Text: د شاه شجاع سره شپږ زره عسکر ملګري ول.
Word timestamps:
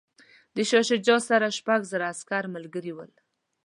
د 0.55 0.57
شاه 0.69 0.85
شجاع 0.89 1.19
سره 1.29 1.55
شپږ 1.57 1.81
زره 1.91 2.05
عسکر 2.13 2.43
ملګري 2.55 2.91
ول. 2.95 3.11